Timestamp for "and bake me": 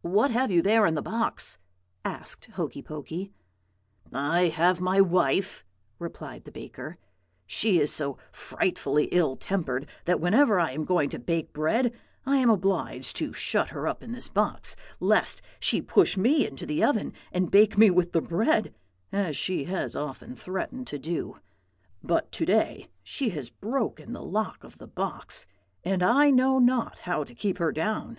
17.30-17.90